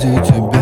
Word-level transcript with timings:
Ради 0.00 0.16
тебя 0.24 0.24
Ради 0.24 0.59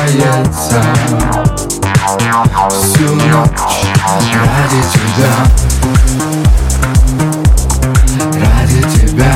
Всю 2.71 3.15
ночь 3.15 3.87
ради 4.35 4.83
тебя 4.93 5.33
Ради 8.35 8.83
тебя. 8.99 9.35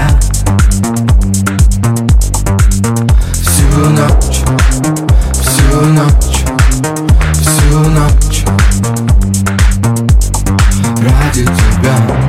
Всю 3.33 3.89
ночь, 3.91 4.39
всю 5.41 5.81
ночь, 5.87 6.45
всю 7.41 7.79
ночь 7.79 8.45
Ради 11.03 11.45
тебя. 11.45 12.20